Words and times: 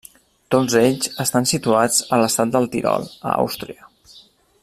Tots 0.53 0.77
ells 0.79 1.11
estan 1.25 1.45
situats 1.51 1.99
a 2.17 2.19
l'estat 2.23 2.55
del 2.57 2.67
Tirol, 2.77 3.07
a 3.33 3.35
Àustria. 3.45 3.89